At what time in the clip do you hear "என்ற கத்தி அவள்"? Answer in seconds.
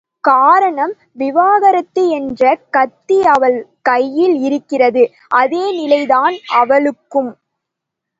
2.09-3.57